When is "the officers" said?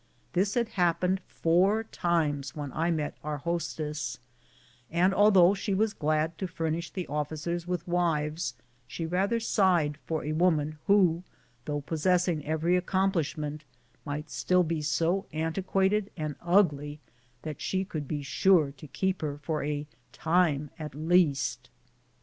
6.89-7.67